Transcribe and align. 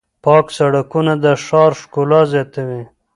پاک 0.23 0.45
سړکونه 0.57 1.13
د 1.23 1.25
ښار 1.45 1.71
ښکلا 1.81 2.21
زیاتوي. 2.33 2.83